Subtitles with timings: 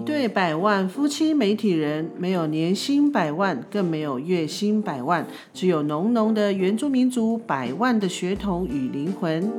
[0.00, 9.52] 一对百万夫妻媒体人，没有年薪百万，更没有月薪百万，只有浓浓的原住民族百万的血统与灵魂。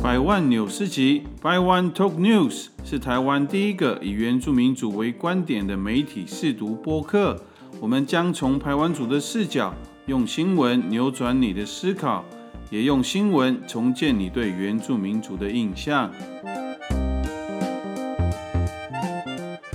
[0.00, 7.36] 百万纽斯集，百万 Talk News 是台湾第一个以原住民族为观点的媒体试读播客。
[7.80, 9.74] 我们将从台湾族的视角，
[10.06, 12.24] 用新闻扭转你的思考，
[12.70, 16.08] 也用新闻重建你对原住民族的印象。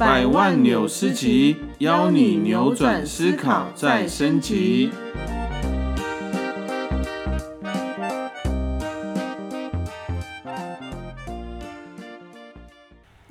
[0.06, 4.92] 百万纽斯集，邀你扭转思考，再升级。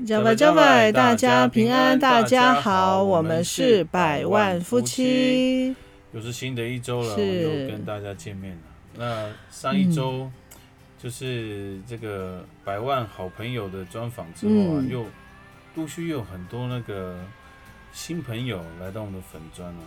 [0.06, 5.76] 加拜加拜，大家平安，大家好，我们是百万夫妻。
[6.14, 8.60] 又是新的一周了，又跟大家见面了。
[8.96, 10.30] 那上一周
[10.98, 15.04] 就是这个百万好朋友的专访之后啊，又。
[15.74, 17.16] 陆续有很多那个
[17.92, 19.80] 新朋友来到我们的粉砖了。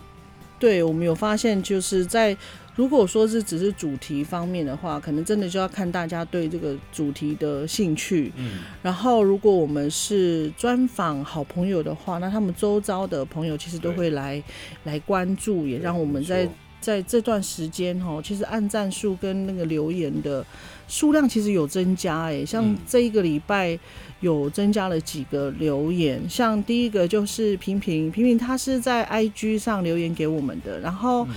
[0.58, 2.36] 对，我们有发现，就是在
[2.75, 8.31] 如果说是只是主题方面的话，可能真的就要看大家对这个主题的兴趣。
[8.38, 8.61] 嗯。
[8.81, 14.41] 然后，如果我们是专访好朋友的话，那他们周遭的朋友其实都会来
[14.86, 16.47] 来关注，也让我们在
[16.86, 20.45] 在这段时间哦，其实按赞数跟那个留言的
[20.88, 22.25] 数量其实有增加。
[22.25, 23.80] 哎，像这一个礼拜。
[24.22, 31.28] 有增加了几个留言，像第一个就是平平平平，他是在 IG 上留言给我们的，然后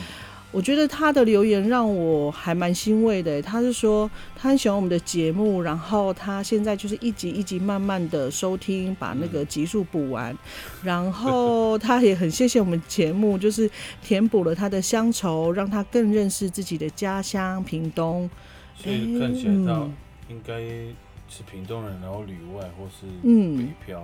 [0.50, 3.40] 我觉得他的留言让我还蛮欣慰的。
[3.42, 10.36] 他是说他很喜欢我们的节目，然后他现在就是一集一集慢慢的收听，把那个集数补完，
[10.82, 13.70] 然后他也很谢谢我们节目，就是
[14.02, 18.28] 填补了他的乡愁，让他更认识自己的家乡屏东。
[18.74, 19.88] 所以看起来他
[20.28, 20.62] 应该。
[21.30, 24.02] 是屏东人，然后旅外或是北漂。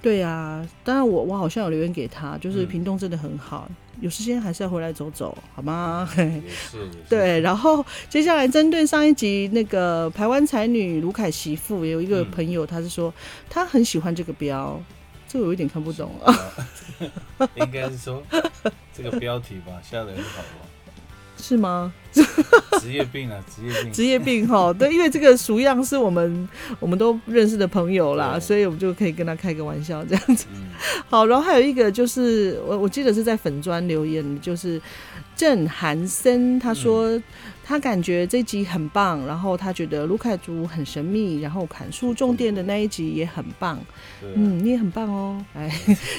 [0.00, 3.68] 对呀，当然我我好像有留言给他，就是屏东真的很好，
[4.00, 6.08] 有时间还是要回来走走，好吗？
[7.08, 13.12] 对，然后接下来针对上一集那个台湾才女卢凯媳妇，有一个朋友他是说
[13.48, 14.80] 他很喜欢这个标，
[15.26, 16.34] 这个我有点看不懂啊。
[17.54, 18.22] 应该是说
[18.92, 20.75] 这个标题吧，下的很好吧。
[21.36, 21.92] 是吗？
[22.80, 24.72] 职业病啊，职业病，职业病哈。
[24.72, 26.48] 对，因为这个熟样是我们
[26.80, 30.46] 我们都认识的朋友啦，所以我们就可以跟他开个玩笑这样子。
[31.08, 34.80] 好，然后还有一个就是我我记得是在粉砖留言，就是
[35.34, 37.20] 郑寒森他说。
[37.68, 43.76] 他感觉这集很棒，然后他觉得卢凯族很神秘，然后砍树种电的那一集也很棒。
[44.22, 45.44] 嗯，你也很棒哦。
[45.52, 45.68] 哎，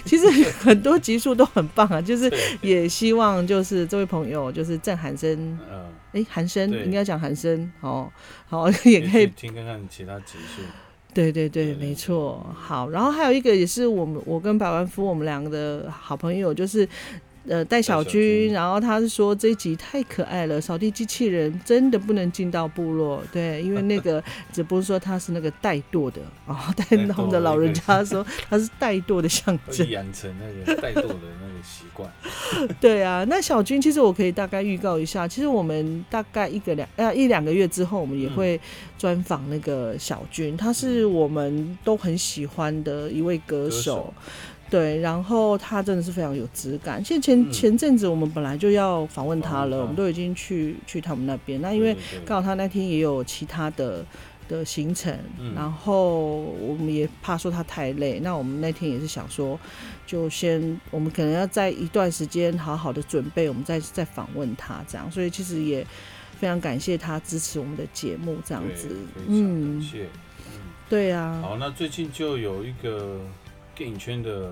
[0.04, 0.28] 其实
[0.60, 2.30] 很多集数都很棒啊，就是
[2.62, 8.12] 也希望就是这位朋友就是郑寒生，嗯，哎，寒生应该讲寒生哦，
[8.50, 10.62] 好 也可以听看看其他集数。
[11.14, 12.46] 对对对，没错。
[12.54, 16.86] 好，然后还有一个也是我们我跟百万夫我们两个的好朋友，就是。
[17.48, 24.22] 呃，戴小军，然后他是说这一集太可爱了，扫地机器人真的不能进到部落，对，因为那个
[24.52, 32.10] 只不过说他是那个怠惰的啊，带动的老人家说他是怠惰的象征，养成那个怠惰的那个习惯。
[32.82, 38.60] 对啊，那小军其实我可以大概预告一下，其实我们大概一个两呃一两个月之后，我们也会
[38.98, 44.14] 专访那个小军，他是我们都很喜欢的一位歌手。
[44.70, 47.02] 对，然后他真的是非常有质感。
[47.02, 51.62] 其实前前阵子我们本来就要访问他了，我们都已经去去他们那边。
[51.62, 51.96] 那因为
[52.26, 54.06] 刚好他那天也有其他的
[54.50, 55.18] 的行程，
[55.56, 58.20] 然后我们也怕说他太累。
[58.20, 59.58] 那我们那天也是想说，
[60.06, 65.10] 就先我们可能要在一段时间好好的准备，我们再再访问他这样。
[65.10, 65.86] 所以其实也
[66.38, 68.90] 非常感谢他支持我们的节目这样子。
[69.28, 70.06] 嗯，谢谢。
[70.90, 71.40] 对啊。
[71.42, 73.22] 好，那最近就有一个。
[73.78, 74.52] 电影圈的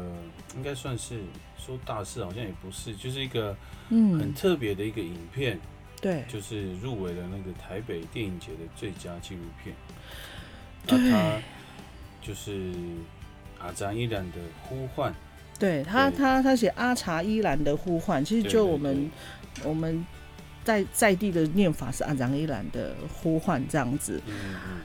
[0.56, 1.20] 应该算是
[1.58, 3.58] 说大事，好像也不是，就是一个
[3.90, 5.60] 嗯很特别的一个影片，
[6.00, 9.76] 对，就是入围了那个台北电影节的最佳纪录片。
[10.88, 11.42] 那他
[12.22, 12.72] 就是
[13.58, 15.12] 阿扎依兰的呼唤，
[15.58, 19.10] 对他，他他写阿查依兰的呼唤，其实就我们
[19.64, 20.06] 我们
[20.64, 24.22] 在在地的念法是阿扎依兰的呼唤这样子。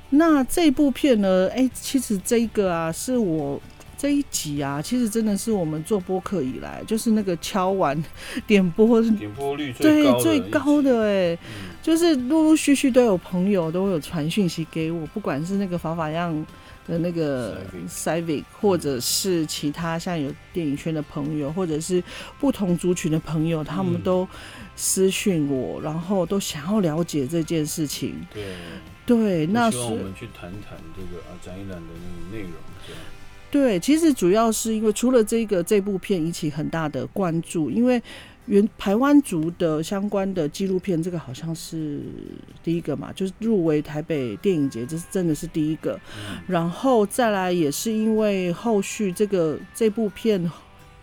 [0.08, 1.50] 那这部片呢？
[1.54, 3.60] 哎，其实这个啊，是我。
[4.00, 8.02] 这一集啊，其实真的是我们做播客以来，就是那个敲完
[8.46, 11.38] 点播点播率最最高的哎，
[11.82, 16.34] 就是陆陆续续都有朋友都有传讯息给我，不管是那个法法样
[16.88, 22.02] 的那个 Civic，或者是其他像有电影圈的朋友，或者是
[22.38, 24.26] 不同族群的朋友，他们都
[24.76, 28.26] 私讯我，然后都想要了解这件事情。
[28.32, 28.44] 对。
[29.04, 32.52] 对，那希望我们去谈谈这个啊，展一览的那个内容
[32.86, 33.02] 这样。
[33.50, 38.00] 对，其实主要是因为除了这个这部片引起很大的关注，因为
[38.46, 42.00] 原台湾族的相关的纪录片，这个好像是
[42.62, 45.98] 第一个嘛，就是入围台北电影节，这是真的是第一个。
[46.46, 50.50] 然后再来也是因为后续这个这部片，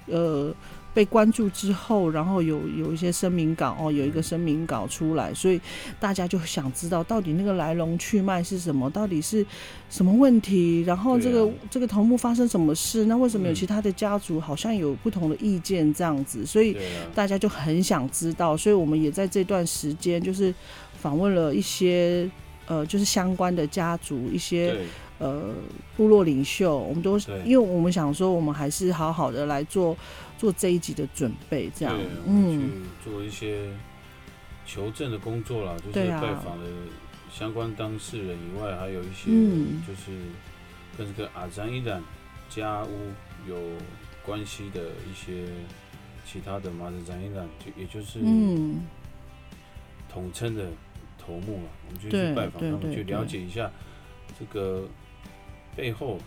[0.06, 0.54] 呃。
[0.98, 5.62] 被关注之后，然后有有一些声明稿哦，有一个声明稿出来，所以
[6.00, 9.46] 大家就想知道到底那个来龙去脉是什么，到底是
[9.92, 16.76] 什么问题，然后这个这个头目发生什么事，那为什么有其他的家族好像有不同的意见这样子，所以
[17.14, 20.52] 大家就很想知道，所以我们也在这段时间就是
[21.00, 22.28] 访问了一些
[22.66, 24.76] 呃，就是相关的家族一些。
[25.20, 25.52] 呃，
[25.96, 29.98] 部落领袖，我们都因为我们想说，我们还是好好的来做
[30.38, 31.98] 做这一集的准备，这样，
[32.28, 33.68] 嗯，做一些
[34.64, 36.66] 求证的工作啦，就是拜访的
[37.32, 39.32] 相关当事人以外，还有一些
[39.88, 40.12] 就是
[40.96, 42.00] 跟这个阿詹伊兰
[42.48, 43.58] 家屋有
[44.24, 45.48] 关系的一些
[46.28, 48.20] 其他的马子詹伊兰，就也就是
[50.14, 50.66] 统称的
[51.18, 53.72] 头目了，我们就去拜访他们，去了解一下
[54.38, 54.88] 这个。
[55.78, 56.18] 背后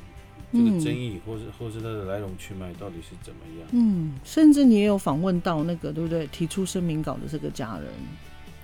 [0.52, 3.68] 这个争议，或是或是它的来龙去脉到底是怎么样？
[3.72, 6.26] 嗯，甚至你也有访问到那个，对不对？
[6.28, 7.86] 提出声明稿的这个家人。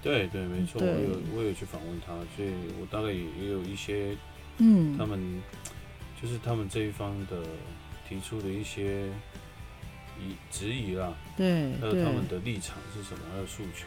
[0.03, 2.51] 对对，没错，我有我有去访问他，所以
[2.81, 4.17] 我大概也也有一些，
[4.59, 5.21] 嗯，他们
[6.23, 7.43] 就是他们这一方的
[8.09, 9.07] 提出的一些
[10.21, 13.87] 疑质疑啦，对，还有他们的立场是什么，还有诉求。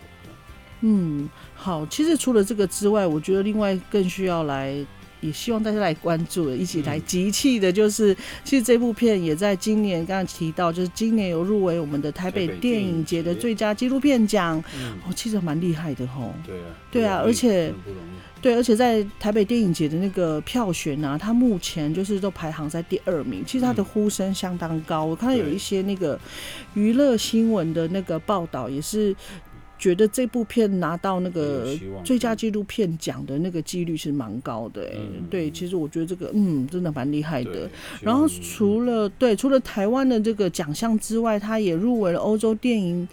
[0.81, 4.85] 嗯，好，其实除了这个之外，我觉得另外更需要来。
[5.21, 14.57] 也希望大家来关注，一起来集气的，就是其实这部片也在今年刚刚提到，就是今年有入围我们的台北电影节的最佳纪录片奖，
[15.05, 16.33] 哦，其实蛮厉害的吼。
[16.45, 17.73] 对啊，对啊，而且
[18.41, 25.03] 对，而且在台北电影节的那个票选啊，它目前就是都排行在第二名，其实它的呼声相当高。
[25.03, 26.17] 我看到有一些那个
[26.73, 29.15] 娱乐新闻的那个报道也是。
[29.79, 34.99] 觉得这部片拿到那个最佳纪录片奖的那个几率是蛮高的，哎，
[35.29, 37.67] 对，其实我觉得这个嗯，真的蛮厉害的。
[38.01, 43.07] 然后除了对，除了台湾的这个奖项之外，他也入围了欧洲电影。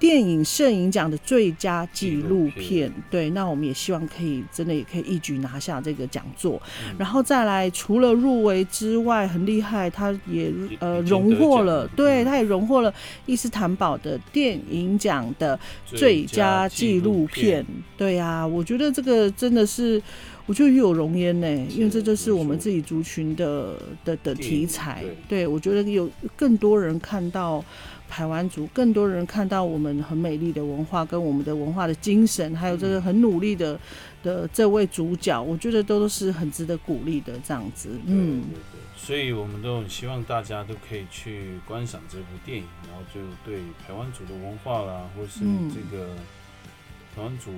[0.00, 6.60] 电影摄影奖的最佳纪录片，对，那我们也希望可以真的也可以一举拿下这个讲座，
[6.98, 12.92] 然后再来除了入围之外，很厉害，他也呃荣获了，对，他也荣获了
[13.26, 17.64] 伊斯坦堡的电影奖的最佳纪录片，
[17.98, 20.02] 对呀，我觉得这个真的是，
[20.46, 27.62] 我觉得与有荣焉呢，因为这就是我们自己族群的的的题材，对我觉得有更多人看到。
[28.10, 33.78] 台湾族更多人看到我们很美丽的文化，跟我们的文化的精神，还有这个很努力的
[34.22, 37.88] 的这位主角，我觉得都是很值得鼓励的这样子。
[38.04, 45.40] 嗯，对对对，所以我们都很希望大家都可以去观赏这部电影，然后就对台湾族的文化啦，或是
[45.72, 46.08] 这个
[47.14, 47.52] 台湾族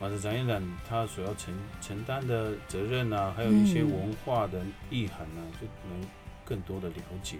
[0.00, 4.60] 马子展演展他所要承承担的责任啊，还有一些文化的
[4.90, 6.06] 意涵呢，就能
[6.44, 7.36] 更多的了解。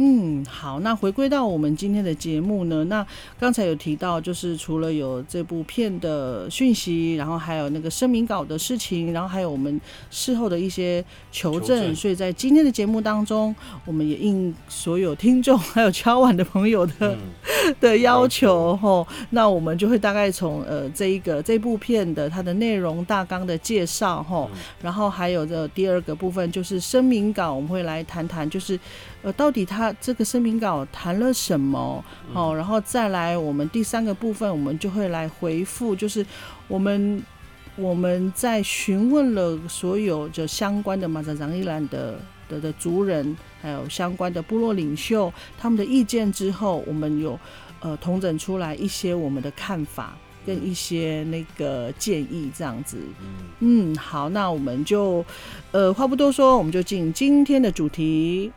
[0.00, 3.04] 嗯，好，那回归到我们今天的节目呢，那
[3.36, 13.52] 刚才有提到，就是除了有这部片的讯息，然后还有那个声明稿的事情，然后还有我们事后的一些求证，所以在今天的节目当中，
[13.84, 17.18] 我们也应所有听众还有敲碗的朋友的
[17.80, 24.48] 的要求，吼，那我们就会大概从呃这一个这部片的它的内容大纲的介绍，吼，
[24.80, 28.78] 然后还有这第二个部分就是声明稿，我们会来谈谈，就是
[29.22, 29.94] 呃到底他。
[30.00, 32.04] 这个声明稿谈了什么？
[32.32, 36.24] 好，然后再来我们第三个部分，我们就会来回复，就是
[36.66, 37.22] 我们
[37.76, 47.38] 我们在询问了所有就相关的马扎长伊兰的的的族人，还有相关的部落领袖他们的意见之后，我们有
[47.80, 52.96] 呃统整出来一些我们的看法跟一些那个建议，这样子。
[53.60, 55.24] 嗯，好，那我们就
[55.72, 58.52] 呃话不多说，我们就进今天的主题。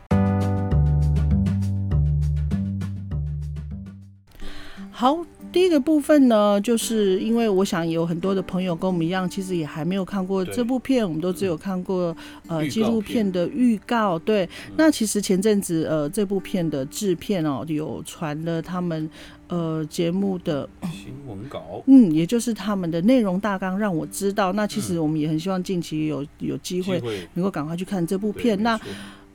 [5.02, 5.18] 好，
[5.50, 12.16] 第一个部分呢，就是因为我想有很多的朋友跟我们一样，其实也还没有看过这部片，我们都只有看过
[12.46, 14.16] 呃纪录片的预告。
[14.16, 19.10] 对，那其实前阵子呃这部片的制片哦，有传了他们
[19.48, 24.52] 呃节目的新闻稿，嗯，也就是他们的内容大纲，让我知道。
[24.52, 27.02] 那其实我们也很希望近期有有机会
[27.34, 28.62] 能够赶快去看这部片。
[28.62, 28.78] 那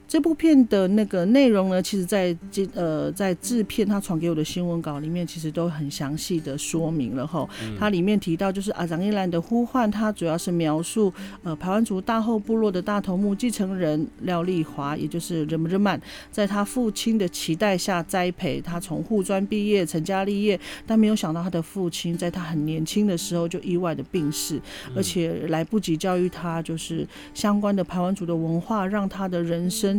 [0.07, 7.45] 这部片的那个内容呢，其实，在这呃，在制片他传给我的新闻稿里面，其实都很详细的说明了哈。
[7.77, 15.99] 它里面提到，就是阿长伊兰的呼唤，它主要是描述呃排湾族大后部落的大头目继承人廖丽华，也就是人们人曼，
[16.31, 24.61] 在他父亲的期待下栽培他，从护专毕业，成家立业，但没有想到他的父亲在他很年轻的时候就意外的病逝，
[24.95, 29.96] 而且来不及教育他，就是相关的排湾族的文化，让他的人生。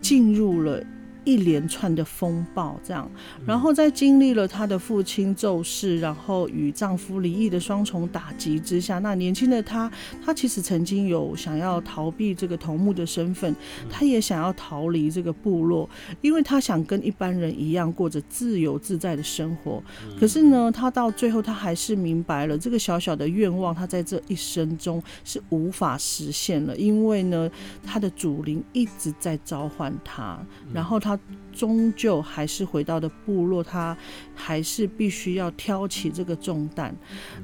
[0.00, 0.82] 进入了。
[1.24, 3.08] 一连串的风暴，这样，
[3.46, 9.90] 然后在经历了她的父亲骤逝，然后与丈夫离异的双重打击之下，那年轻的她，
[10.24, 13.54] 她其实曾经有想要逃避这个头目的身份，
[13.88, 15.88] 她也想要逃离这个部落，
[16.22, 19.80] 因为她想跟一般人一样过着自由自在的生活。
[20.18, 27.48] 可是呢，她到最后，她还是明白了这个小小的愿望，她在这一生中是无法实现了，因为呢，
[27.84, 31.11] 她的祖灵一直在召唤她，然后她。
[31.16, 33.96] 他终究还是回到的部落，他
[34.34, 36.94] 还是必须要挑起这个重担。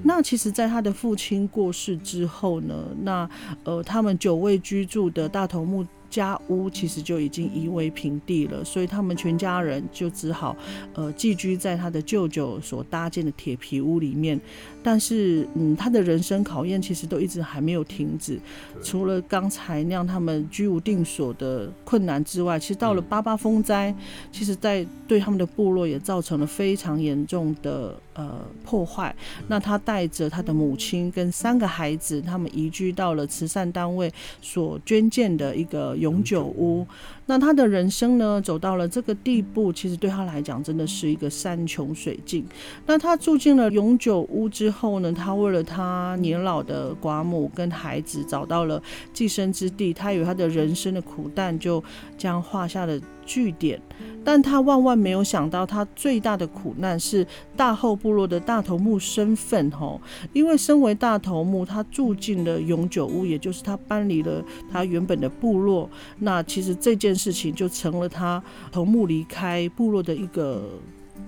[0.03, 3.29] 那其实，在他的父亲过世之后呢，那
[3.65, 5.87] 呃，他们久未居住的大头目。
[6.11, 10.57] 家屋其实就已经夷为平地了，所以他们全家人就只好
[10.95, 14.41] 呃寄居在他的舅舅所搭建的铁皮屋里面。
[14.89, 18.41] 但是，嗯，他的人生考验其实都一直还没有停止。
[18.83, 23.95] 除了刚才那样他们居无定所的困难之外，其实到了八八风灾，
[24.33, 29.15] 其实在对他们的部落也造成了非常严重的呃破坏。
[29.49, 35.99] 那他带着他的母亲跟三个孩子，他们移居到了慈善单位所捐建的一个。
[35.99, 36.87] 永久屋，
[37.27, 42.47] 那他的人生呢，走到了这个地步，其实对他来讲真的是一个山穷水尽。
[42.87, 48.81] 那他住进了永久屋之后后呢，他为了他年老的寡母跟孩子找到了
[49.13, 51.83] 寄生之地，他以他的人生的苦难就
[52.17, 52.99] 将画下了。
[53.29, 53.79] 据点，
[54.25, 60.01] 但他万万没有想到，他最大的苦难是大后部落的大头目身份吼，
[60.33, 64.43] 因为身为大头目，他住进了永久屋，也就是他搬离了
[64.73, 68.43] 他原本的部落，那其实这件事情就成了他
[68.73, 70.63] 头目离开部落的一个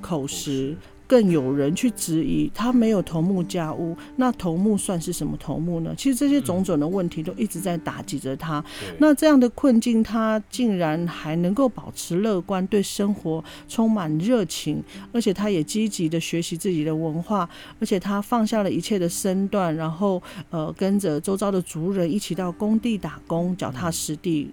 [0.01, 0.75] 口实。
[1.11, 5.93] 更有人去质疑他没有头目家屋，那头目算是什么头目呢？
[5.99, 8.65] 其实这些种种的问题都一直在打击着他。
[8.99, 17.51] 那这样的困境，他竟然还能够保持乐观，对生活充满热情，而且他也积极的学习自己的文化，
[17.81, 24.53] 而且他放下了一切的身段，然后呃跟着周遭的族人一起到工地打工，脚踏实地。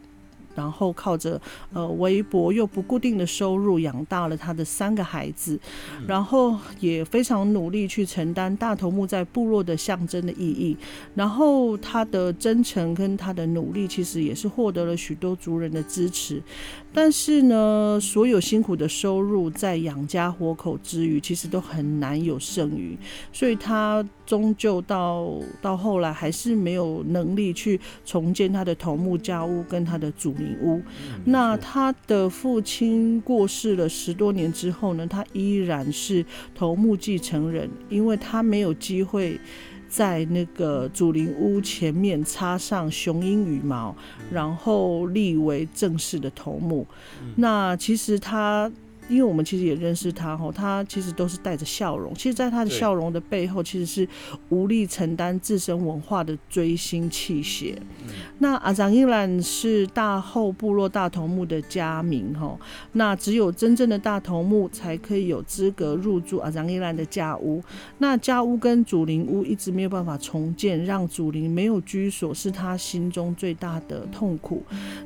[0.57, 1.39] 然后靠着
[1.71, 5.57] 呃微薄又不固定的收入养大了他的三个孩子，
[6.07, 10.75] 然后也非常努力去承担大头目在部落的象征的意义。
[11.13, 16.41] 然后他的真诚跟他的努力，其实也是获得了许多族人的支持。
[16.91, 22.97] 但是呢，所有辛苦的收入在养家活口之余，其实都很难有剩余，
[23.31, 30.79] 所以他终究到到后来还是没有能力去重建他的头目家屋跟他的祖灵屋。
[31.25, 39.39] 那他的父亲过世了十多年之后呢，他依然是头目继承人，因为他没有机会。
[39.89, 43.95] 在那个祖灵屋前面插上雄鹰羽毛，
[44.29, 46.85] 然后立为正式的头目。
[47.37, 48.69] 那其实他。
[49.09, 52.13] 因为我们其实也认识他哈，他其实都是带着笑容。
[52.13, 54.07] 其实，在他的笑容的背后，其实是
[54.49, 57.81] 无力承担自身文化的追星泣血。
[58.39, 62.57] 那阿张依兰是大后部落大头目的家名哈，
[62.93, 67.63] 那只有真正的大头目才可以有资格入住阿张依兰的家屋。
[67.99, 74.63] 那家屋跟祖灵屋一直没有办法重建，让祖灵没有居所，是他心中最大的痛苦。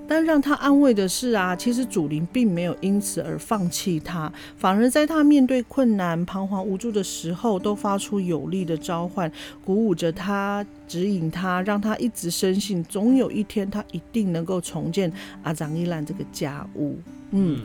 [0.07, 3.90] 但让他安慰的是啊，其实祖灵并没有因此而放弃。
[3.99, 9.31] 他反而在他面对困难、彷徨无助的时候，都发出有力的召唤，
[9.63, 15.11] 鼓舞着他，指引他，让他一直深信，总有一天他一定能够重建
[15.43, 16.97] 阿张伊兰这个家屋。
[17.31, 17.59] 嗯。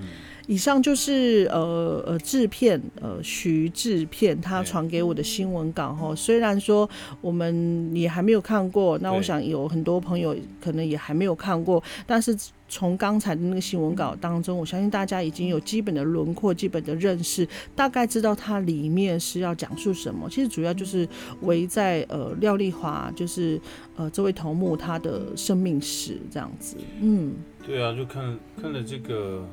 [0.46, 6.88] 以上就是呃呃制片呃徐制片他传给我的新闻稿哈，虽然说
[7.20, 12.36] 我们也还没有看过，那我想有很多朋友可能也还没有看过，但是
[12.68, 20.28] 从刚才的那个新闻稿当中，我相信大家已经有基本的轮廓、基本的认识，大概知道它里面是要讲述什么。
[20.30, 21.08] 其实主要就是
[21.42, 23.60] 围在呃廖丽华，就是
[23.96, 26.76] 呃这位头目他的生命史这样子。
[27.00, 27.34] 嗯，
[27.64, 29.44] 对啊，就看看了这个。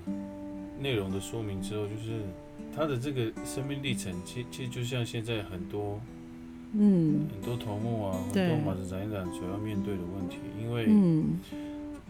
[0.84, 2.20] 内容的说明之后，就是
[2.76, 6.00] 他的这个生命历程，其其实就像现在很多，
[6.74, 11.40] 嗯，很多头目啊，很多马子展览所要面对的问题，因为，嗯。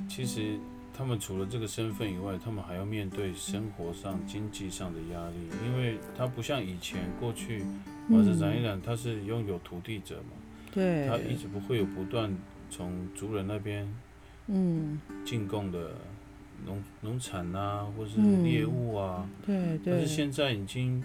[0.10, 0.58] 其实
[0.94, 7.63] 他们除了这个身份以外，他们还要面对生活上、经济上的压力，因为他不像以前过去，
[8.10, 10.36] 马子冉一冉他是拥有土地者嘛，
[10.74, 12.36] 对，他一直不会有不断
[12.70, 13.88] 从族人那边
[14.48, 15.92] 嗯，进贡的
[16.65, 21.03] 农农产啊，或是嗯猎物啊，对对但是，现在已经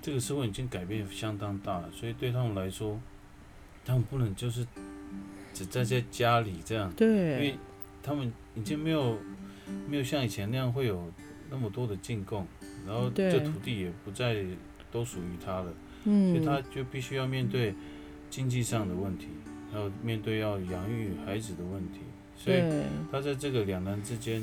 [0.00, 2.98] 这个社会已经改变相当大了，所以对他们来说，
[3.84, 4.66] 他们不能就是
[5.52, 7.54] 只待在家里这样，对因为，
[8.02, 9.18] 他们已经没有
[9.88, 11.12] 没有像以前那样会有
[11.50, 12.46] 那么多的进贡，
[12.86, 14.44] 然后这土地也不再
[14.90, 15.74] 都属于他了，所
[16.04, 17.74] 嗯，以他就必须要面对
[18.28, 19.28] 经济上的问题，
[19.70, 22.00] 还有面对要养育孩子的问题，
[22.36, 22.60] 所以，
[23.10, 24.42] 他在这个两难之间，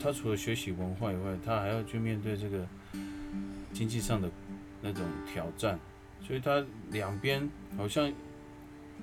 [0.00, 2.66] 他除了学习文化以外，他还要去面对这个
[3.72, 4.30] 经济上的
[4.80, 5.02] 那种
[5.32, 5.78] 挑战，
[6.26, 8.12] 所以他两边好像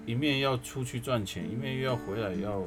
[0.05, 2.63] 一面要出去赚钱，一面又要回来要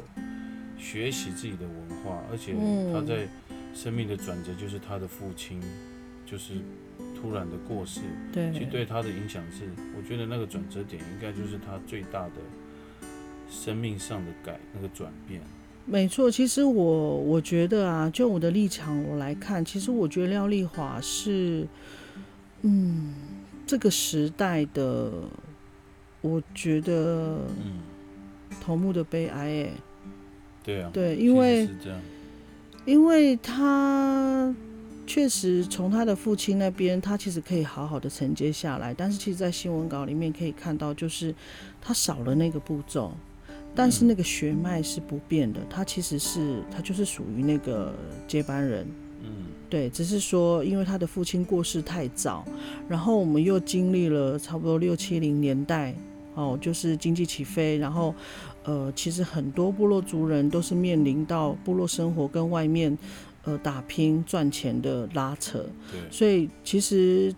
[0.78, 3.26] 学习自己的文化，而且嗯他在
[3.74, 5.60] 生命的转折就是他的父亲
[6.26, 6.54] 就是
[7.14, 8.00] 突然的过世，
[8.32, 9.64] 对，其实对他的影响是，
[9.96, 12.34] 我觉得那个转折点应该就是他最大的
[13.48, 15.40] 生命上的改那个转变。
[15.90, 21.66] 没错，其实我我觉得啊，就我的立场我来看，其实我觉得廖丽华是，
[22.60, 23.14] 嗯，
[23.66, 25.10] 这个时代的，
[26.20, 27.80] 我觉得嗯，
[28.60, 29.70] 头目的悲哀，哎，
[30.62, 31.98] 对啊，对，因为这样，
[32.84, 34.54] 因为他
[35.06, 41.34] 确实从他的父亲那边，他其实可以好好的承接下来，但是其实，在新闻稿里面可以看到，就是
[41.80, 43.10] 他少了那个步骤，
[43.78, 47.94] 但是那个血脉是不变的，他其实是他就是属于那个
[48.26, 48.84] 接班人。
[49.22, 52.44] 嗯，对，只是说因为他的父亲过世太早，
[52.88, 55.94] 然后我们又经历了差不多六七零年代，
[56.34, 58.12] 哦，就是经济起飞，然后
[58.64, 62.98] 呃，其实很多部落族人都是面临到部落生活跟外面
[63.44, 67.32] 呃打拼赚钱的拉扯，对，所以其实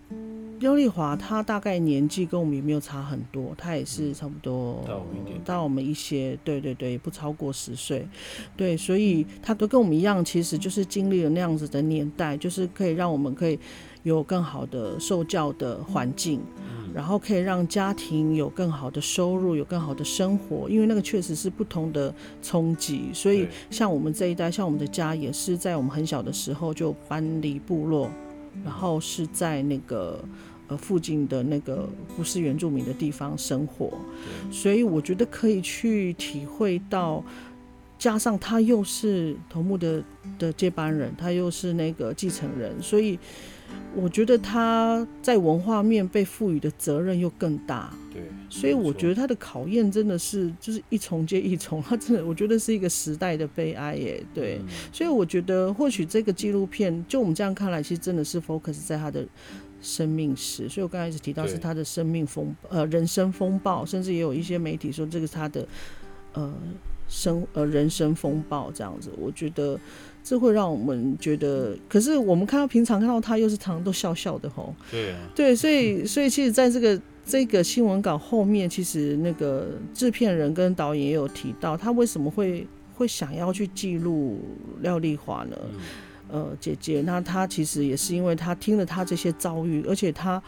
[0.60, 4.84] 廖丽华她大概年纪跟我们也没有差很多，她也是差不多
[5.42, 8.06] 大我们一些，对对对，也不超过十岁，
[8.56, 13.58] 对，所以她都跟我们一样，其实就是经历了那样子的年代，就是可以让我们可以
[14.02, 23.08] 有更好的受教的环境，嗯，然后可以让家庭有更好的收入，有更好的生活，因为那个确实是不同的冲击。
[23.14, 28.10] 所以像我们这一代，像我们的家也是在我们很小的时候就搬离部落，
[28.64, 30.22] 然后是在那个
[30.70, 33.92] 呃附近的那个不是原住民的地方生活，
[34.50, 37.22] 所以我觉得可以去体会到。
[37.98, 40.02] 加上他又是头目的
[40.38, 43.18] 的接班人，他又是那个继承人，所以
[43.94, 54.58] 我觉得他在文化面被赋予的责任又更大，对，所以我觉得得他的考验真的是就是一重接一重，他真的我觉得是一个时代的悲哀耶，对，
[54.90, 59.26] 所以我觉得或许这个纪录片就我们这样看来，其实真的是 focus 在他的
[59.80, 65.66] 生命史，所以我刚才一直提到是他的生命风呃人生风暴，甚至也有一些媒体说这个是他的
[66.34, 66.54] 呃
[67.08, 69.78] 生呃人生风暴这样子，我觉得
[70.22, 84.38] 这会让我们觉得，可是我们看到平常看到他又是常常都笑笑的吼，对啊，对，所以所以其实在这个这个新闻稿后面，其实那个制片人跟导演也有提到，他为什么会会想要去记录
[84.80, 85.56] 廖丽华呢？
[85.72, 85.80] 嗯，
[86.32, 90.42] 呃，姐姐，那她其实也是因为她听了她这些遭遇，而且她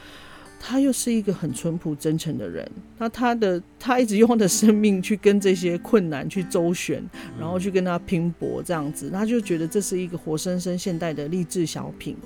[0.64, 7.02] 她又是一个很淳朴真诚的人，那她的她一直用她的生命去跟这些困难去周旋，
[7.36, 12.16] 然后去跟她拼搏这样子，她就觉得这是一个活生生现代的励志小品，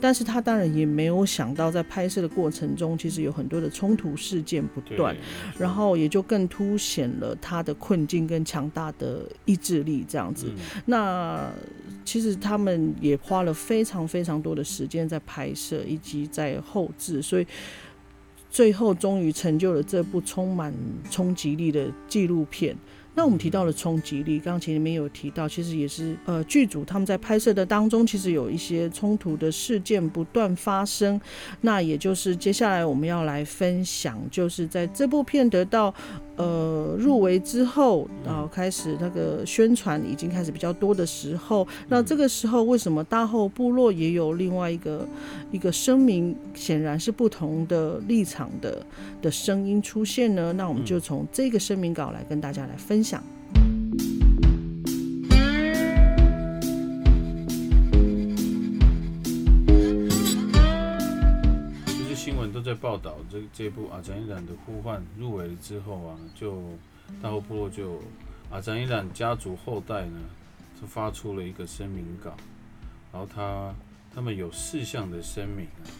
[0.00, 5.14] 但是她当然也没有想到，在拍摄的过程中，其实有很多的冲突事件不断，，
[5.58, 10.46] 然后也就更凸显了她的困境跟强大的意志力这样子。
[10.48, 10.82] 嗯。
[10.86, 11.52] 那
[12.04, 17.46] 其实他们也花了非常非常多的时间在拍摄以及在后置，所以
[18.50, 20.72] 最后终于成就了这部充满
[21.10, 22.76] 冲击力的纪录片。
[23.14, 31.20] 那我们提到了冲击力，刚刚前面有提到，其实也是呃剧组他们在拍摄的当中，其实有一些冲突的事件不断发生。
[31.60, 35.94] 那也就是接下来我们要来分享，就是在这部片得到
[36.36, 45.06] 呃入围之后，然后开始那个宣传已经开始比较多的时候，那这个时候为什么大后部落也有另外一个
[45.50, 48.84] 一个声明，显然是不同的立场的
[49.20, 50.52] 的声音出现呢？
[50.54, 53.22] 那我们就从这个声明稿来跟大家来分享。
[62.24, 66.62] 新闻都在报道这这部阿展一冉的呼唤入围了之后啊，就
[67.20, 68.00] 大后部落就
[68.48, 70.20] 阿展一冉家族后代呢，
[70.80, 72.36] 就发出了一个声明稿，
[73.12, 73.74] 然后他
[74.14, 75.90] 他们有四项的声明啊，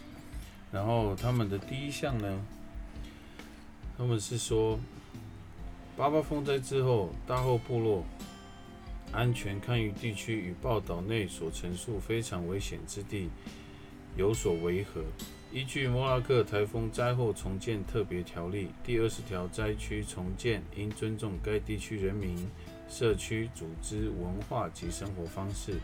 [0.70, 2.40] 然后他们的第一项呢，
[3.98, 4.78] 他们是说，
[5.96, 8.04] 八八风灾之后，大后部落
[9.10, 13.28] 安全堪舆地区与报道内所陈述非常危险之地
[14.16, 15.02] 有所违和。
[15.52, 22.48] 依据摩拉克台风灾后重建特别条例第二十条，灾区重建应尊重该地区人民、
[22.88, 25.74] 社区组织文化及生活方式。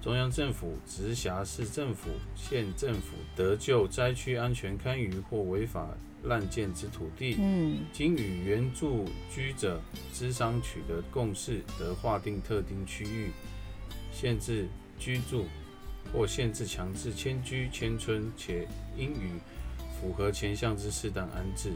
[0.00, 5.86] 中央政府、直辖市政府、县政府得就灾区安全堪舆或违法
[6.24, 9.80] 滥建之土地，嗯经与原住居者
[10.12, 13.30] 之商取得共识，得划定特定区域，
[14.10, 14.66] 限制
[14.98, 15.46] 居住
[16.10, 19.32] 或限制强制迁居迁村，且应与
[20.00, 21.70] 符合前项之适当安置。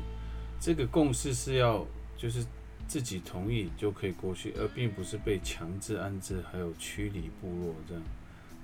[0.59, 1.87] 这个共识是要
[2.17, 2.45] 就是
[2.89, 8.03] 自己同意就可以过去，而并不是被强制安置，还有驱离部落这样。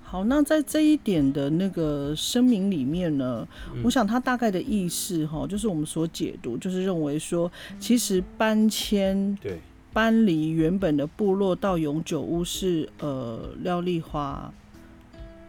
[0.04, 3.46] 好，那在这一点的那个声明里面呢，
[3.82, 9.58] 我想他大概的意思哈，就是我们所解读，就是认为说，其实搬迁对，
[9.92, 14.52] 搬离原本的部落到永久屋是呃廖丽华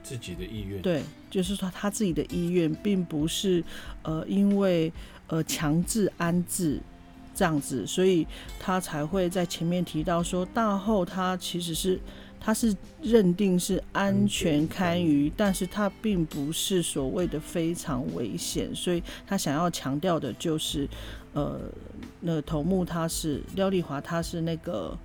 [0.04, 0.82] 自己的意愿。
[0.82, 3.64] 对，就是说他自己的意愿，并不是
[4.04, 4.92] 呃因为
[5.28, 6.80] 呃强制安置
[7.34, 8.28] 这样子，所以
[8.60, 12.00] 他才会在前面提到说大后他其实是
[12.40, 20.88] 他是认定是安全堪舆，但是他并不是所谓的非常危险，所以他想要强调的就是
[21.34, 21.62] 呃
[22.20, 24.98] 那头目他是廖丽华，他是那个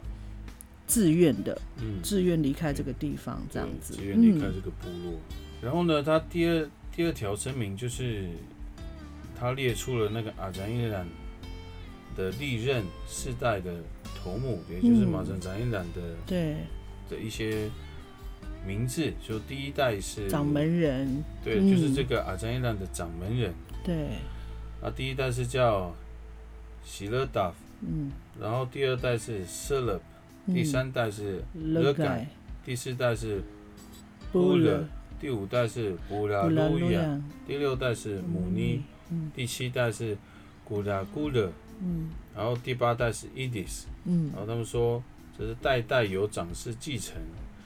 [0.88, 4.52] 自愿的，嗯，自愿离开这个地方这样子，自愿离开嗯。
[4.56, 5.14] 这个部落。
[5.62, 8.28] 然后呢，他第二第二条声明就是
[9.38, 11.06] 他列出了那个阿展伊兰
[12.16, 16.56] 的历任世代的头目，也就是嗯马展展伊兰的对。
[17.10, 17.70] 的一些
[18.66, 21.70] 名字，就第一代是掌门人，对，嗯。
[21.70, 23.52] 就是这个阿扎伊兰的掌门人。
[23.84, 24.08] 对，
[24.82, 25.94] 啊，第一代是叫
[26.84, 30.00] 喜勒达，嗯，然后第二代是 e e 嗯
[30.52, 32.26] 第三代是勒勒盖
[32.64, 33.42] 第四代是
[34.32, 34.84] 布勒
[35.20, 39.30] 第五代是布拉布拉路亚，路亚，第六代是姆尼，嗯。
[39.34, 40.16] 第七代是
[40.64, 42.10] 古拉古勒，嗯。
[42.36, 43.86] 然后第八代是伊迪斯。
[44.04, 44.30] 嗯。
[44.32, 45.02] 然后他们说
[45.36, 47.16] 这是代代有长氏继承，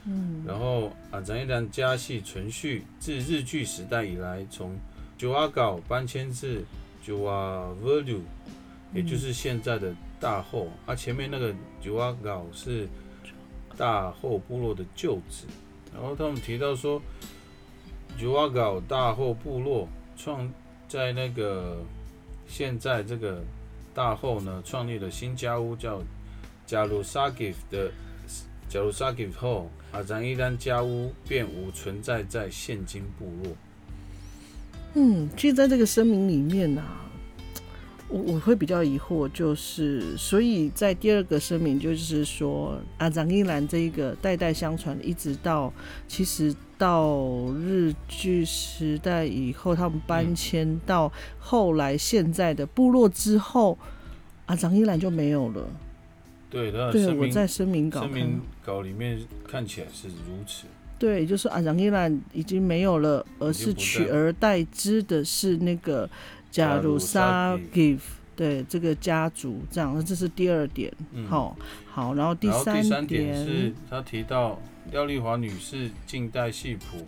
[0.05, 0.43] 嗯。
[0.47, 4.75] 然后啊，展一良家系存续自日据时代以来，从
[5.17, 6.63] 九阿搞搬迁至
[7.05, 8.21] 九阿 Verlu，
[8.93, 10.69] 也就是现在的大后。
[10.85, 12.87] 啊，前面那个九阿搞是
[13.77, 15.45] 大后部落的旧址。
[15.93, 17.01] 然后他们提到说，
[18.17, 20.49] 九阿搞大后部落创
[20.87, 21.77] 在那个
[22.47, 23.43] 现在这个
[23.93, 26.01] 大后呢，创立了新家屋，叫
[26.65, 27.91] 加鲁萨吉的
[28.69, 33.53] 加鲁萨吉后，阿赞伊兰家屋便无存在在现今部落。
[34.95, 37.01] 嗯，其实在这个声明里面啊，
[38.13, 45.73] 我我会比较疑惑，就是所以在第二个声明就是说，啊，张一兰这一个代代相传，一直到
[46.07, 47.17] 其实到
[47.53, 53.79] 日据时代以后，他们搬迁到后来现在的部落之后，
[54.45, 55.67] 啊，张一兰就没有了。
[56.51, 60.67] 对，他的对，我在声明稿声明稿里面看起来是如此。
[60.99, 66.09] 对，就是啊，张一兰已经没有了，而是取而代之的是那个
[66.53, 67.99] 加鲁萨 give
[68.35, 70.93] 对这个家族这样，那这是第二点。
[71.11, 71.57] 嗯好，
[71.91, 72.75] 好，然后第三
[73.07, 74.59] 点第三是他提到
[74.91, 77.07] 廖丽华女士近代戏谱，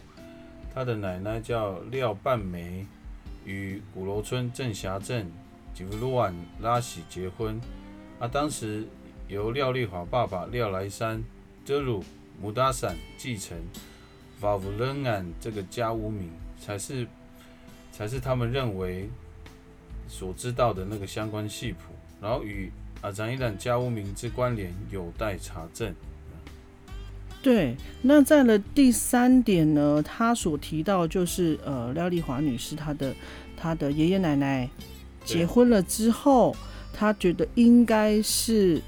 [0.74, 2.88] 她的奶奶叫廖半梅，
[3.46, 5.32] 与鼓楼村郑霞镇
[5.76, 7.62] 吉夫鲁晚拉喜结婚。
[8.20, 8.88] 啊，当时
[9.28, 11.24] 由廖丽华爸爸廖来山
[11.64, 12.04] 遮鲁
[12.42, 13.56] 姆达散继承
[14.40, 17.06] 法夫伦安这个家屋名，才是
[17.92, 19.08] 才是他们认为
[20.08, 25.94] 所知道的那个相关系谱，然后与啊，展一冉家屋名之关联有待查证。
[27.44, 33.14] 对，那在了第三点呢，他所提到就是呃，廖丽华女士她的
[33.56, 34.68] 她的爷爷奶奶
[35.24, 36.56] 结婚了之后，
[36.92, 38.82] 她觉得应该是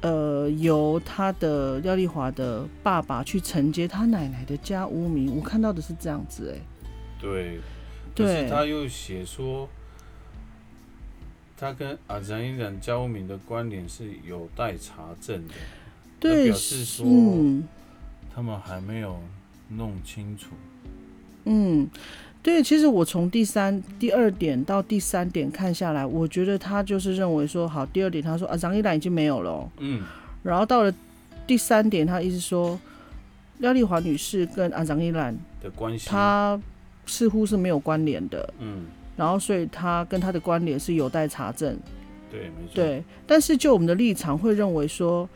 [0.00, 5.36] 呃由她的廖丽华的爸爸去承接她奶奶的家屋名。
[5.36, 6.60] 我看到的是这样子、哎，
[7.20, 7.60] 对，可
[8.14, 9.68] 对是他又写说，
[11.58, 15.54] 他跟阿展一览家屋名的关联是有待查证的，
[16.20, 17.66] 对，表示说嗯。
[18.34, 19.18] 他们还没有
[19.70, 20.50] 弄清楚。
[21.44, 21.88] 嗯，
[22.40, 30.04] 对，其实我从第三、第二点到第三点看下来，我觉得他就是认为说，好，第二点他说啊，张一兰已经没有了哦、嗯，
[30.44, 30.94] 然后到了
[31.48, 32.78] 第三点，他意思说，
[33.58, 36.60] 廖丽华女士跟阿张一兰，的关系，他
[37.06, 38.84] 似乎是没有关联的，嗯，
[39.18, 41.76] 然后所以他跟他的关联是有待查证。
[42.30, 45.28] 对，没错，对，但是就我们的立场会认为说，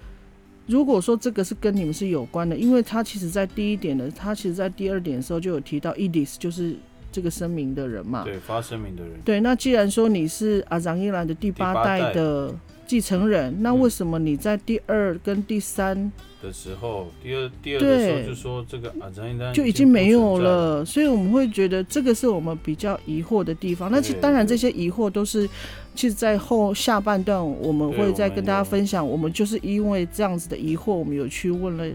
[0.67, 6.77] 如果说这个是跟你们是有关的，因为他其实在第一点的，他其实在第二点的时候就有提到 Edis 就是
[7.11, 8.25] 这个声明的人嘛。
[8.25, 12.55] 对，发声明的人，对，那既然说你是阿张伊兰的第八代的
[12.93, 20.85] 继承人，那嗯为什么你在第二跟第三的时候，第二第二的时候就说这个阿张一丹就已经没有，了？
[20.85, 23.91] 所以我们会觉得这个是我们比较疑惑的地方。
[23.91, 25.49] 那其当然这些疑惑都是，
[25.95, 29.09] 其实，在后下半段我们会再跟大家分享。
[29.09, 31.87] 我们就是因为这样子的疑惑，我们有去问了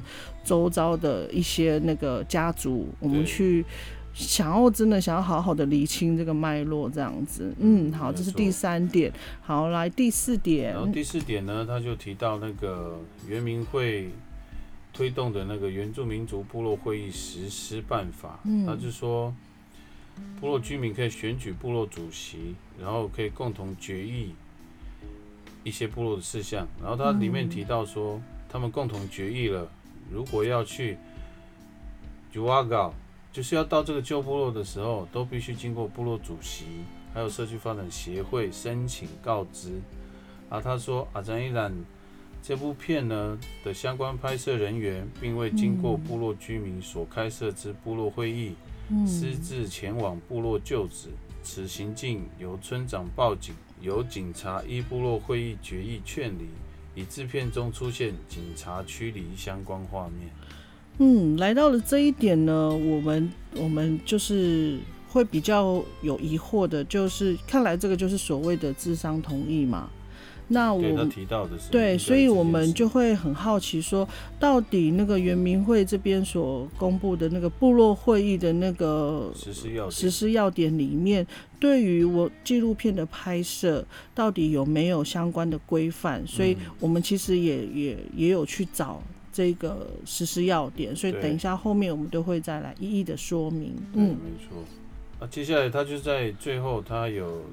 [0.43, 3.63] 周遭的一些那个家族，我们对去。
[4.17, 9.13] 想要真的想要好好的理清这个脉络，这样子，嗯，好，这是第三点。
[9.41, 10.73] 好，来第四点。
[10.73, 14.09] 然，后第四点呢，他就提到那个原民会
[14.91, 18.65] 推动的那个原住民族部落会议实施办法，嗯。
[18.65, 19.31] 他就说
[20.41, 24.33] 部落居民可以选举部落主席，然后可以共同决议
[25.63, 26.67] 一些部落的事项。
[26.81, 29.69] 然后他里面提到说，他们共同决议了，
[30.11, 30.97] 如果要去
[32.33, 32.91] a g a
[33.37, 36.65] 就是要到这个旧部落的时候，都必须经过部落主席
[37.13, 39.79] 还有社区发展协会申请告知。
[40.49, 41.71] 啊，他说阿赞伊兰
[42.41, 48.55] 这部片呢的相关拍摄人员，并未经过部落居民所开设之部落会议，
[48.89, 51.09] 嗯私自前往部落旧址。
[51.43, 56.49] 此行径由村长报警，由警察依部落会议决议劝离，
[56.95, 60.27] 以制片中出现警察驱离相关画面。
[60.99, 69.89] 嗯，来到了这一点呢，我们我们就是会比较有疑惑的，就是看来这个就是所谓的智商同意嘛。
[70.49, 74.07] 那我们提到的是对，所以我们就就会很好奇说，
[74.39, 81.27] 到底那个原民会这边所公布的那个部落会议的那个实施要实施要点里面，
[81.59, 86.25] 对于我纪录片的拍摄，到底有没有相关的规范？
[86.25, 89.03] 所以嗯我们其实也也也有去找
[89.37, 93.75] 这个实施要点，所以等一下后面我们都会再来一一的说明。
[93.93, 94.63] 对，嗯没错。
[95.19, 97.43] 啊，接下来他就在最后，他有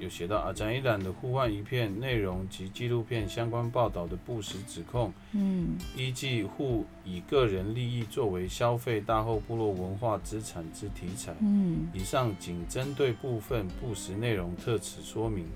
[0.00, 11.32] 有写到啊，展一览的互换一片内容及纪录片相关报道的不实指控，嗯依据互以个人利益作为消费大后部落文化资产之题材。
[11.40, 15.46] 嗯以上仅针对部分不实内容特此说明，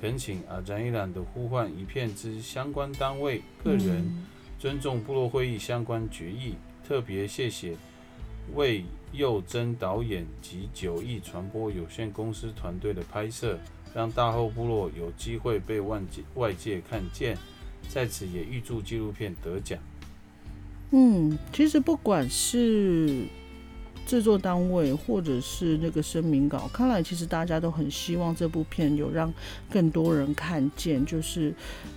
[0.00, 3.98] 恳请啊展一览的互换一片之相关单位、个人。
[3.98, 4.24] 嗯
[4.58, 6.54] 尊重部落会议相关决议，
[6.86, 7.76] 特别谢谢
[8.54, 13.58] 魏佑真导演及九亿传播有限公司团队的拍摄，
[13.94, 17.38] 让大后部落有机会被外界外界看见。
[17.88, 19.78] 在此也预祝纪录片得奖。
[20.90, 23.24] 嗯，其实不管是
[24.04, 29.32] 制作单位或者是那个声明稿，看来其实大家都很希望这部片有让
[29.70, 31.54] 更多人看见，就是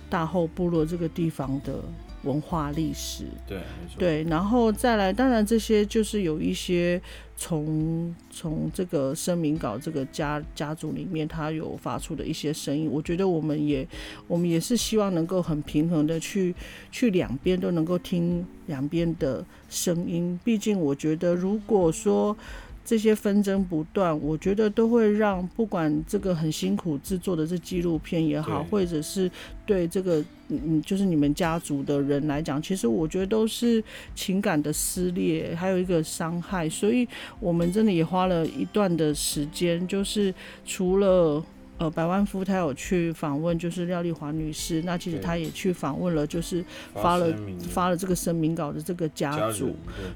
[0.08, 1.82] 大后部落这个地方的
[2.22, 3.24] 文化历史。
[3.46, 3.60] 对，
[3.98, 7.00] 对，然后再来，当然这些就是有一些
[7.36, 13.86] 从从这个声明稿这个家家族里面，他有发出的一些声音，我觉得我们也
[14.26, 16.54] 我们也是希望能够很平衡的去
[16.90, 22.36] 去两边都能够听两边的声音，毕竟我觉得如果说。
[22.84, 29.30] 这些纷争不断，我觉得都会让不管这个很辛苦制作的这纪录片也好，或者是
[29.64, 33.82] 对这个嗯嗯，就是你们家族的人来讲，其实我觉得都是
[34.14, 37.06] 情感的撕裂，还有一个伤害，所以
[37.40, 41.44] 我们真的也花了一段的时间，就是除了。
[41.82, 44.80] 呃，百万夫他有去访问，就是廖丽华女士。
[44.82, 46.64] 那其实对他也去访问了，就是
[46.94, 47.26] 发了
[47.70, 49.74] 发了这个声明稿的这个家家族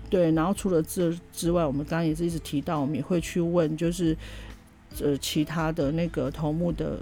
[0.08, 4.16] 对，然后除了这之外，我们刚刚也是一直提到，我们也会去问，就是
[5.02, 7.00] 呃其他的那个头目的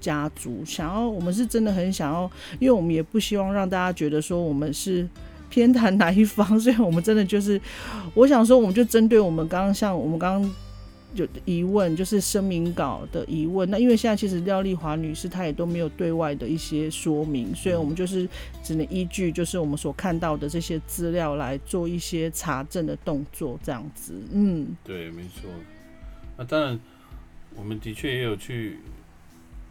[0.00, 5.08] 家族，想要我们是真的很想要，因为我们也不希望让大家觉得说我们是
[5.48, 7.60] 偏袒哪一方， 所以我们真的就是，
[8.14, 10.52] 我想说，我们就针对我们刚刚像我们刚刚。
[11.14, 13.68] 有疑问，就是声明稿的疑问。
[13.70, 18.28] 那因为现在其实廖丽华女士她也都没有对外的一些说明，所以我们就是
[18.62, 24.14] 只能依据就是我们所看到的这些资料来做一些查证的动作，这样子。
[24.32, 25.48] 嗯对，没错。
[26.36, 26.80] 那当然，
[27.54, 28.78] 我们的确也有去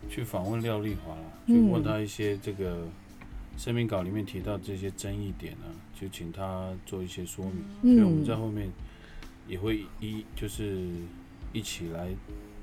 [0.10, 2.88] 去访问廖丽华啦，去嗯问她一些这个
[3.58, 5.66] 声明稿里面提到这些争议点啊，
[6.00, 7.96] 就请她做一些说明。
[7.96, 8.72] 所以我们在嗯后面
[9.48, 10.86] 也会一就是
[11.54, 12.08] 一起来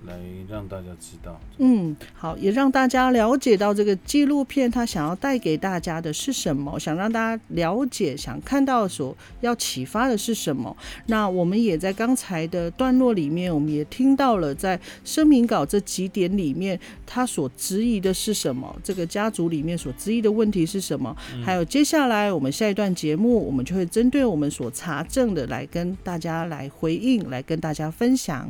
[0.07, 0.17] 来
[0.49, 1.41] 让大家知道。
[1.59, 10.75] 嗯，好，也让大家了解到这个纪录片它想要带给大家的是什么，想让大家了解、想看到所要启发的是什么。
[11.07, 28.49] 那我们也在刚才的段落里面，我们也听到了在声明稿这几点里面，他所质疑的是什么，这个家族里面所质疑的问题是什么，还有接下来我们下一段节目，我们就会针对我们所查证的来跟大家来回应，来跟大家分享。